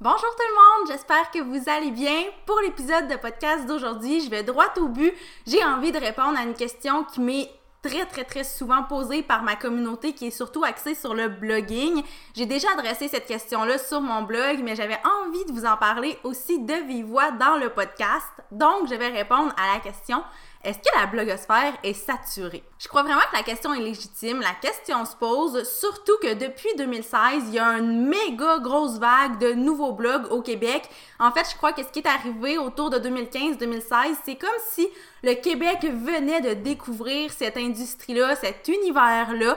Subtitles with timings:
[0.00, 2.22] Bonjour tout le monde, j'espère que vous allez bien.
[2.46, 5.12] Pour l'épisode de podcast d'aujourd'hui, je vais droit au but.
[5.44, 7.50] J'ai envie de répondre à une question qui m'est
[7.82, 12.04] très très très souvent posée par ma communauté qui est surtout axée sur le blogging.
[12.36, 16.16] J'ai déjà adressé cette question-là sur mon blog, mais j'avais envie de vous en parler
[16.22, 18.30] aussi de vive voix dans le podcast.
[18.52, 20.22] Donc, je vais répondre à la question
[20.64, 22.64] est-ce que la blogosphère est saturée?
[22.78, 24.40] Je crois vraiment que la question est légitime.
[24.40, 29.38] La question se pose, surtout que depuis 2016, il y a une méga grosse vague
[29.38, 30.82] de nouveaux blogs au Québec.
[31.20, 34.88] En fait, je crois que ce qui est arrivé autour de 2015-2016, c'est comme si
[35.22, 39.56] le Québec venait de découvrir cette industrie-là, cet univers-là.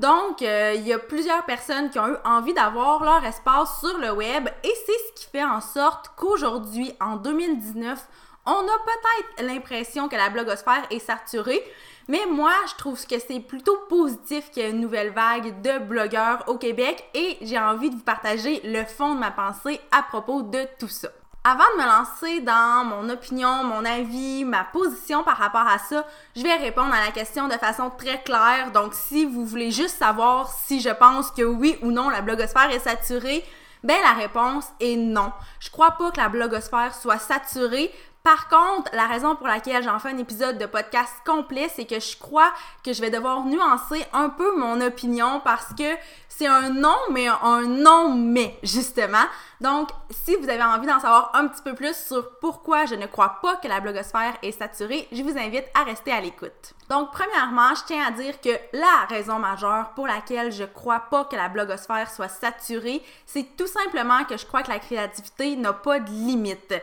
[0.00, 3.98] Donc, euh, il y a plusieurs personnes qui ont eu envie d'avoir leur espace sur
[3.98, 8.00] le web et c'est ce qui fait en sorte qu'aujourd'hui, en 2019,
[8.46, 11.62] on a peut-être l'impression que la blogosphère est saturée,
[12.08, 15.78] mais moi, je trouve que c'est plutôt positif qu'il y ait une nouvelle vague de
[15.78, 20.02] blogueurs au Québec et j'ai envie de vous partager le fond de ma pensée à
[20.02, 21.08] propos de tout ça.
[21.44, 26.06] Avant de me lancer dans mon opinion, mon avis, ma position par rapport à ça,
[26.36, 28.72] je vais répondre à la question de façon très claire.
[28.72, 32.70] Donc, si vous voulez juste savoir si je pense que oui ou non la blogosphère
[32.70, 33.42] est saturée,
[33.82, 35.32] ben la réponse est non.
[35.60, 37.90] Je crois pas que la blogosphère soit saturée
[38.22, 41.98] par contre, la raison pour laquelle j'en fais un épisode de podcast complet, c'est que
[41.98, 42.52] je crois
[42.84, 45.96] que je vais devoir nuancer un peu mon opinion parce que
[46.28, 49.24] c'est un non, mais un non, mais justement.
[49.62, 53.06] Donc, si vous avez envie d'en savoir un petit peu plus sur pourquoi je ne
[53.06, 56.74] crois pas que la blogosphère est saturée, je vous invite à rester à l'écoute.
[56.90, 61.24] Donc, premièrement, je tiens à dire que la raison majeure pour laquelle je crois pas
[61.24, 65.72] que la blogosphère soit saturée, c'est tout simplement que je crois que la créativité n'a
[65.72, 66.74] pas de limite.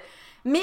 [0.46, 0.62] Mais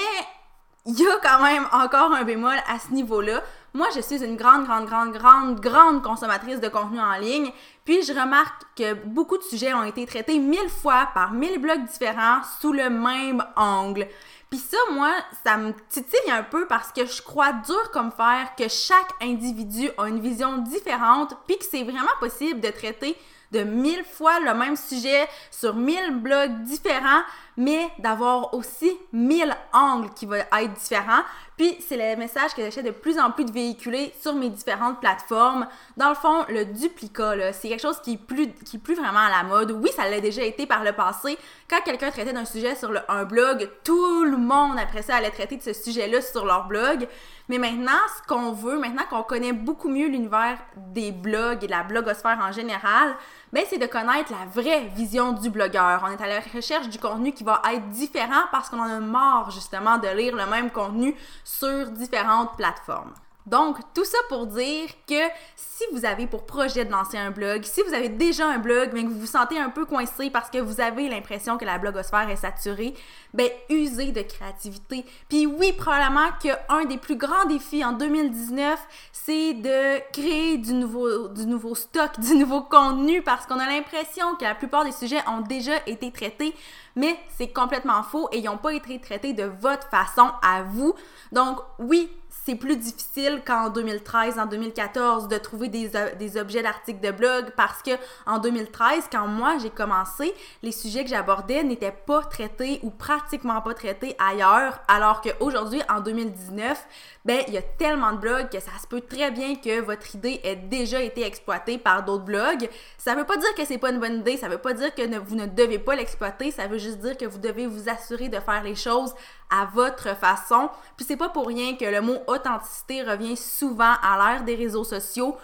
[0.86, 3.42] il y a quand même encore un bémol à ce niveau-là.
[3.72, 7.50] Moi, je suis une grande, grande, grande, grande, grande consommatrice de contenu en ligne.
[7.84, 11.84] Puis, je remarque que beaucoup de sujets ont été traités mille fois par mille blogs
[11.84, 14.06] différents sous le même angle.
[14.54, 15.10] Puis ça, moi,
[15.44, 19.90] ça me titille un peu parce que je crois dur comme fer que chaque individu
[19.98, 23.16] a une vision différente, puis que c'est vraiment possible de traiter
[23.54, 27.22] de mille fois le même sujet sur mille blogs différents,
[27.56, 31.22] mais d'avoir aussi mille angles qui vont être différents.
[31.56, 34.98] Puis c'est le message que j'essaie de plus en plus de véhiculer sur mes différentes
[34.98, 35.68] plateformes.
[35.96, 39.30] Dans le fond, le duplicat, c'est quelque chose qui est, plus, qui plus vraiment à
[39.30, 39.70] la mode.
[39.70, 41.38] Oui, ça l'a déjà été par le passé.
[41.70, 45.56] Quand quelqu'un traitait d'un sujet sur un blog, tout le monde après ça allait traiter
[45.56, 47.06] de ce sujet-là sur leur blog.
[47.48, 51.70] Mais maintenant, ce qu'on veut, maintenant qu'on connaît beaucoup mieux l'univers des blogs et de
[51.70, 53.14] la blogosphère en général,
[53.54, 56.02] ben c'est de connaître la vraie vision du blogueur.
[56.04, 58.98] On est à la recherche du contenu qui va être différent parce qu'on en a
[58.98, 63.14] marre justement de lire le même contenu sur différentes plateformes.
[63.46, 67.62] Donc, tout ça pour dire que si vous avez pour projet de lancer un blog,
[67.64, 70.48] si vous avez déjà un blog, mais que vous vous sentez un peu coincé parce
[70.48, 72.94] que vous avez l'impression que la blogosphère est saturée,
[73.34, 75.04] ben, usez de créativité.
[75.28, 78.80] Puis oui, probablement qu'un des plus grands défis en 2019,
[79.12, 84.36] c'est de créer du nouveau, du nouveau stock, du nouveau contenu parce qu'on a l'impression
[84.36, 86.54] que la plupart des sujets ont déjà été traités,
[86.96, 90.94] mais c'est complètement faux et ils n'ont pas été traités de votre façon à vous.
[91.32, 92.08] Donc oui,
[92.44, 97.46] c'est plus difficile qu'en 2013, en 2014 de trouver des, des objets d'articles de blog
[97.56, 97.92] parce que
[98.26, 103.60] en 2013, quand moi j'ai commencé, les sujets que j'abordais n'étaient pas traités ou pratiquement
[103.62, 106.86] pas traités ailleurs, alors qu'aujourd'hui, en 2019,
[107.24, 110.14] ben il y a tellement de blogs que ça se peut très bien que votre
[110.14, 112.68] idée ait déjà été exploitée par d'autres blogs.
[112.98, 115.18] Ça veut pas dire que c'est pas une bonne idée, ça veut pas dire que
[115.18, 118.38] vous ne devez pas l'exploiter, ça veut juste dire que vous devez vous assurer de
[118.40, 119.14] faire les choses
[119.50, 120.68] à votre façon.
[120.96, 124.84] Puis c'est pas pour rien que le mot authenticité revient souvent à l'ère des réseaux
[124.84, 125.36] sociaux.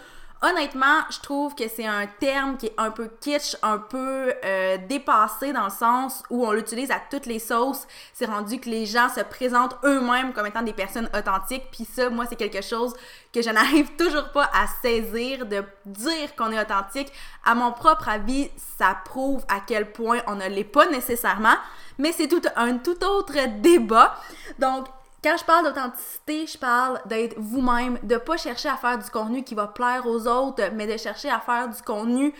[0.43, 4.77] Honnêtement, je trouve que c'est un terme qui est un peu kitsch, un peu euh,
[4.89, 7.85] dépassé dans le sens où on l'utilise à toutes les sauces.
[8.11, 11.65] C'est rendu que les gens se présentent eux-mêmes comme étant des personnes authentiques.
[11.71, 12.95] Puis ça, moi, c'est quelque chose
[13.31, 17.13] que je n'arrive toujours pas à saisir, de dire qu'on est authentique.
[17.45, 18.49] À mon propre avis,
[18.79, 21.55] ça prouve à quel point on ne l'est pas nécessairement.
[21.99, 24.15] Mais c'est tout un tout autre débat.
[24.57, 24.87] Donc,
[25.23, 29.43] quand je parle d'authenticité, je parle d'être vous-même, de pas chercher à faire du contenu
[29.43, 32.33] qui va plaire aux autres, mais de chercher à faire du contenu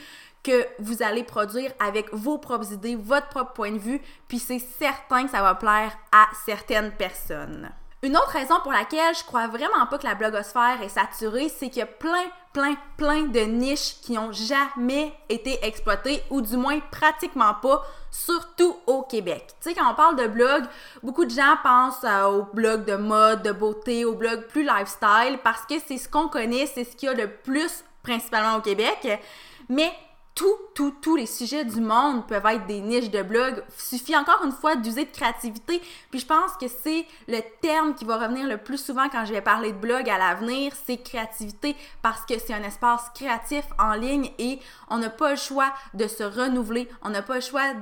[0.43, 4.59] que vous allez produire avec vos propres idées, votre propre point de vue, puis c'est
[4.59, 7.69] certain que ça va plaire à certaines personnes.
[8.03, 11.69] Une autre raison pour laquelle je crois vraiment pas que la blogosphère est saturée, c'est
[11.69, 16.57] qu'il y a plein, plein, plein de niches qui ont jamais été exploitées, ou du
[16.57, 19.45] moins pratiquement pas, surtout au Québec.
[19.61, 20.63] Tu sais, quand on parle de blog,
[21.03, 25.37] beaucoup de gens pensent euh, aux blogs de mode, de beauté, aux blogs plus lifestyle,
[25.43, 28.61] parce que c'est ce qu'on connaît, c'est ce qu'il y a le plus principalement au
[28.61, 29.21] Québec.
[29.69, 29.93] Mais
[30.35, 33.63] tout, tout, tous les sujets du monde peuvent être des niches de blog.
[33.77, 35.81] Suffit encore une fois d'user de créativité.
[36.09, 39.33] Puis je pense que c'est le terme qui va revenir le plus souvent quand je
[39.33, 43.93] vais parler de blog à l'avenir, c'est créativité parce que c'est un espace créatif en
[43.93, 47.73] ligne et on n'a pas le choix de se renouveler, on n'a pas le choix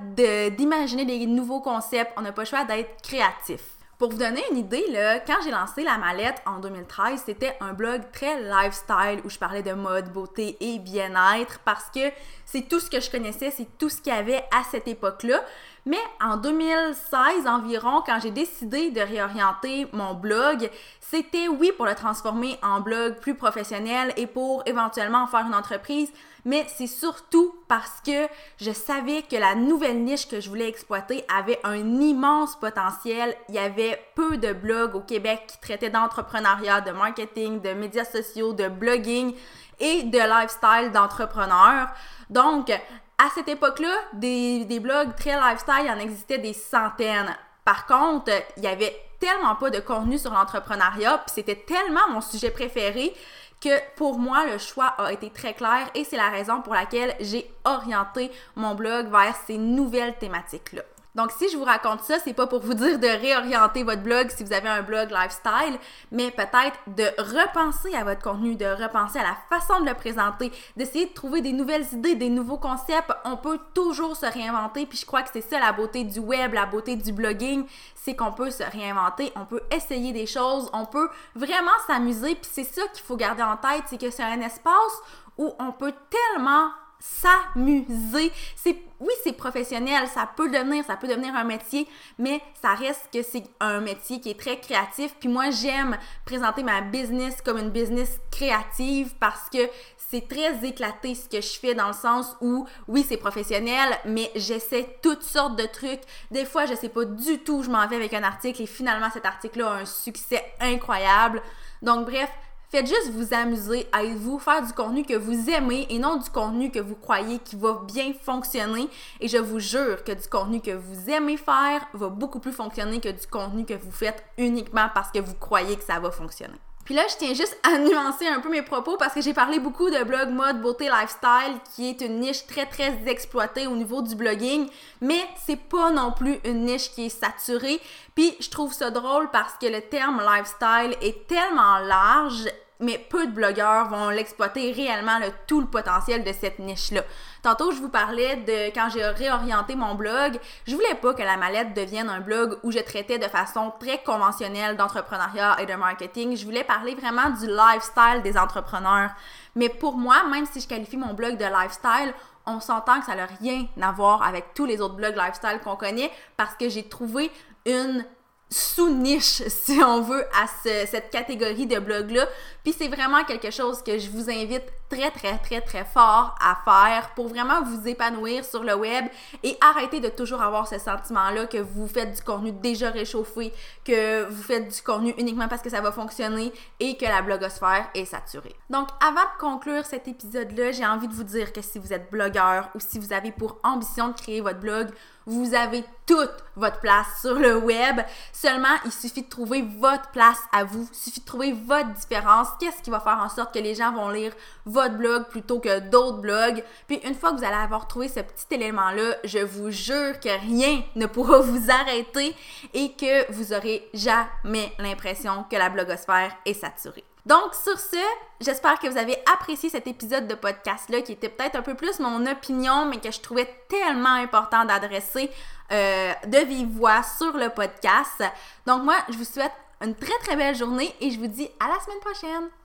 [0.51, 3.78] d'imaginer des nouveaux concepts, on n'a pas le choix d'être créatif.
[3.99, 7.73] Pour vous donner une idée, là, quand j'ai lancé la mallette en 2013, c'était un
[7.73, 12.09] blog très lifestyle où je parlais de mode, beauté et bien-être parce que
[12.45, 15.43] c'est tout ce que je connaissais, c'est tout ce qu'il y avait à cette époque-là.
[15.85, 21.95] Mais en 2016 environ, quand j'ai décidé de réorienter mon blog, c'était oui pour le
[21.95, 26.11] transformer en blog plus professionnel et pour éventuellement en faire une entreprise,
[26.45, 28.27] mais c'est surtout parce que
[28.59, 33.35] je savais que la nouvelle niche que je voulais exploiter avait un immense potentiel.
[33.49, 38.05] Il y avait peu de blogs au Québec qui traitaient d'entrepreneuriat, de marketing, de médias
[38.05, 39.35] sociaux, de blogging
[39.79, 41.89] et de lifestyle d'entrepreneurs.
[42.29, 42.71] Donc,
[43.19, 47.35] à cette époque-là, des, blogs très lifestyle, il en existait des centaines.
[47.65, 52.21] Par contre, il y avait tellement pas de contenu sur l'entrepreneuriat, puis c'était tellement mon
[52.21, 53.13] sujet préféré
[53.61, 57.13] que pour moi, le choix a été très clair et c'est la raison pour laquelle
[57.19, 60.83] j'ai orienté mon blog vers ces nouvelles thématiques-là.
[61.19, 64.29] Donc, si je vous raconte ça, c'est pas pour vous dire de réorienter votre blog
[64.29, 65.77] si vous avez un blog lifestyle,
[66.13, 70.49] mais peut-être de repenser à votre contenu, de repenser à la façon de le présenter,
[70.77, 73.11] d'essayer de trouver des nouvelles idées, des nouveaux concepts.
[73.25, 76.53] On peut toujours se réinventer, puis je crois que c'est ça la beauté du web,
[76.53, 80.85] la beauté du blogging, c'est qu'on peut se réinventer, on peut essayer des choses, on
[80.85, 84.39] peut vraiment s'amuser, puis c'est ça qu'il faut garder en tête, c'est que c'est un
[84.39, 85.01] espace
[85.37, 88.31] où on peut tellement s'amuser.
[88.55, 91.87] C'est oui, c'est professionnel, ça peut devenir, ça peut devenir un métier,
[92.17, 95.15] mais ça reste que c'est un métier qui est très créatif.
[95.21, 101.15] Puis moi, j'aime présenter ma business comme une business créative parce que c'est très éclaté
[101.15, 105.55] ce que je fais dans le sens où oui, c'est professionnel, mais j'essaie toutes sortes
[105.55, 106.01] de trucs.
[106.31, 109.09] Des fois, je sais pas du tout, je m'en vais avec un article et finalement
[109.13, 111.41] cet article-là a un succès incroyable.
[111.81, 112.29] Donc bref,
[112.71, 116.29] Faites juste vous amuser à vous faire du contenu que vous aimez et non du
[116.29, 118.87] contenu que vous croyez qui va bien fonctionner.
[119.19, 122.99] Et je vous jure que du contenu que vous aimez faire va beaucoup plus fonctionner
[122.99, 126.59] que du contenu que vous faites uniquement parce que vous croyez que ça va fonctionner.
[126.89, 129.59] Puis là, je tiens juste à nuancer un peu mes propos parce que j'ai parlé
[129.59, 134.01] beaucoup de blog mode beauté lifestyle qui est une niche très très exploitée au niveau
[134.01, 134.67] du blogging,
[134.99, 137.79] mais c'est pas non plus une niche qui est saturée.
[138.15, 142.47] Puis je trouve ça drôle parce que le terme lifestyle est tellement large
[142.79, 147.01] mais peu de blogueurs vont l'exploiter réellement le, tout le potentiel de cette niche-là.
[147.41, 151.37] Tantôt, je vous parlais de quand j'ai réorienté mon blog, je voulais pas que la
[151.37, 156.37] mallette devienne un blog où je traitais de façon très conventionnelle d'entrepreneuriat et de marketing.
[156.37, 159.11] Je voulais parler vraiment du lifestyle des entrepreneurs.
[159.55, 162.13] Mais pour moi, même si je qualifie mon blog de lifestyle,
[162.45, 165.75] on s'entend que ça n'a rien à voir avec tous les autres blogs lifestyle qu'on
[165.75, 167.31] connaît parce que j'ai trouvé
[167.65, 168.05] une
[168.49, 172.25] sous-niche, si on veut, à cette catégorie de blog-là.
[172.63, 176.57] Puis c'est vraiment quelque chose que je vous invite très, très, très, très fort à
[176.65, 179.05] faire pour vraiment vous épanouir sur le web
[179.43, 183.53] et arrêter de toujours avoir ce sentiment-là que vous faites du contenu déjà réchauffé,
[183.85, 187.87] que vous faites du contenu uniquement parce que ça va fonctionner et que la blogosphère
[187.93, 188.55] est saturée.
[188.69, 192.09] Donc, avant de conclure cet épisode-là, j'ai envie de vous dire que si vous êtes
[192.09, 194.89] blogueur ou si vous avez pour ambition de créer votre blog,
[195.29, 198.01] vous avez toute votre place sur le web.
[198.33, 200.89] Seulement, il suffit de trouver votre place à vous.
[200.91, 202.47] Il suffit de trouver votre différence.
[202.59, 204.33] Qu'est-ce qui va faire en sorte que les gens vont lire
[204.65, 206.63] votre blog plutôt que d'autres blogs?
[206.87, 210.29] Puis une fois que vous allez avoir trouvé ce petit élément-là, je vous jure que
[210.29, 212.35] rien ne pourra vous arrêter
[212.73, 217.03] et que vous aurez jamais l'impression que la blogosphère est saturée.
[217.29, 217.95] Donc, sur ce,
[218.41, 221.99] j'espère que vous avez apprécié cet épisode de podcast-là qui était peut-être un peu plus
[221.99, 225.29] mon opinion, mais que je trouvais tellement important d'adresser
[225.71, 228.23] euh, de vive voix sur le podcast.
[228.65, 231.67] Donc, moi, je vous souhaite une très très belle journée et je vous dis à
[231.67, 232.49] la semaine prochaine.